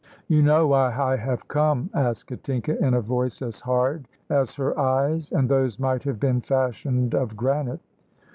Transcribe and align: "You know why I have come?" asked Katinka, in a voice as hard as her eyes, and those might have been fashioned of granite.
"You 0.27 0.41
know 0.41 0.65
why 0.65 0.99
I 0.99 1.15
have 1.17 1.47
come?" 1.47 1.91
asked 1.93 2.25
Katinka, 2.25 2.75
in 2.83 2.95
a 2.95 3.01
voice 3.01 3.39
as 3.43 3.59
hard 3.59 4.07
as 4.31 4.55
her 4.55 4.75
eyes, 4.79 5.31
and 5.31 5.47
those 5.47 5.77
might 5.77 6.01
have 6.05 6.19
been 6.19 6.41
fashioned 6.41 7.13
of 7.13 7.37
granite. 7.37 7.81